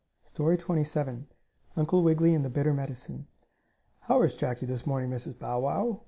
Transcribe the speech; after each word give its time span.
STORY 0.23 0.55
XXVII 0.57 1.27
UNCLE 1.75 2.01
WIGGILY 2.01 2.33
AND 2.33 2.43
THE 2.43 2.49
BITTER 2.49 2.73
MEDICINE 2.73 3.27
"How 3.99 4.23
is 4.23 4.33
Jackie 4.33 4.65
this 4.65 4.87
morning, 4.87 5.11
Mrs. 5.11 5.37
Bow 5.37 5.59
Wow?" 5.59 5.99